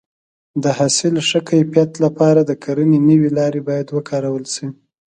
[0.63, 4.67] د حاصل د ښه کیفیت لپاره د کرنې نوې لارې باید وکارول شي.